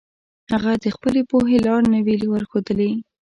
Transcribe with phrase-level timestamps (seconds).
[0.51, 2.91] هغه د خپلې پوهې لار نه وي ورښودلي.